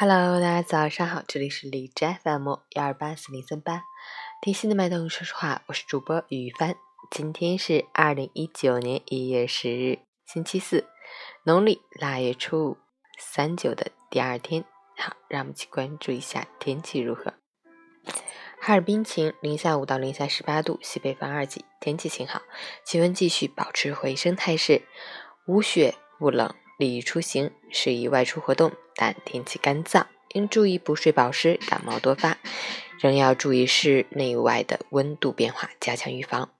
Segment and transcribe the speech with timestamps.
[0.00, 3.82] Hello，大家早上好，这里是李斋 FM 幺二八四零三八，
[4.40, 6.76] 听心的脉动，说实话，我是主播雨帆。
[7.10, 10.86] 今天是二零一九年一月十日，星期四，
[11.42, 12.76] 农历腊月初五，
[13.18, 14.64] 三九的第二天。
[14.96, 17.34] 好，让我们一起关注一下天气如何。
[18.60, 22.42] 哈尔滨晴，零下五到零下十八度，西北风二级，天气晴好，
[22.84, 24.82] 气温继续保持回升态势，
[25.48, 26.54] 无雪不冷。
[26.78, 32.38] 利于出行，适宜外出活动，但天气干燥，应注意补水保湿，感冒多发。
[33.00, 36.50] 仍要注意室内外的温度变化，加强预防。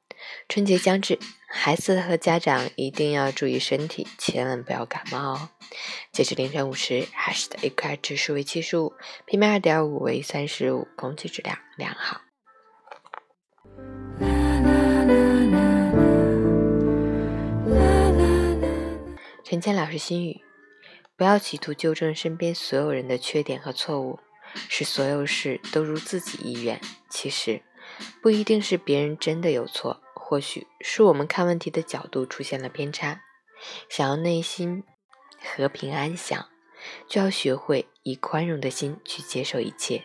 [0.48, 5.50] 春节将至，孩子和家长一定要注意身体，千万不要感冒哦。
[6.10, 8.94] 截至凌晨五时，海市的 AQI 指数为七十五
[9.26, 12.27] ，PM 二点五为三十五，空气质量良好。
[19.50, 20.42] 陈谦老师心语：
[21.16, 24.18] 不要企图纠正身边所有人的缺点和错误，
[24.68, 26.78] 使所有事都如自己意愿。
[27.08, 27.62] 其实，
[28.20, 33.22] 不一定是别人真的有错，或许是我们看问题的角度出现了偏差。
[33.88, 34.84] 想要内心
[35.42, 36.50] 和平安详，
[37.08, 40.04] 就要学会以宽容的心去接受一切。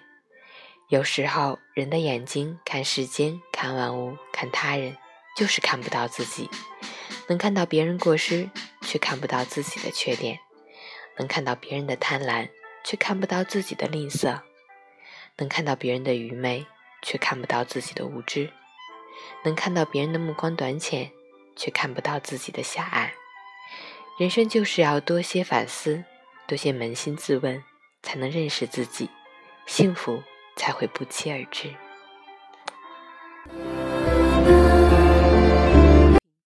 [0.88, 4.96] 有时候，人的眼睛看世间、看万物、看他人，
[5.36, 6.50] 就是看不到自己。
[7.28, 8.50] 能看到别人过失。
[8.94, 10.38] 却看不到自己的缺点，
[11.18, 12.50] 能看到别人的贪婪，
[12.84, 14.42] 却看不到自己的吝啬；
[15.38, 16.68] 能看到别人的愚昧，
[17.02, 18.52] 却看不到自己的无知；
[19.46, 21.12] 能看到别人的目光短浅，
[21.56, 23.16] 却看不到自己的狭隘。
[24.20, 26.04] 人生就是要多些反思，
[26.46, 27.64] 多些扪心自问，
[28.04, 29.10] 才能认识自己，
[29.66, 30.22] 幸福
[30.56, 31.74] 才会不期而至。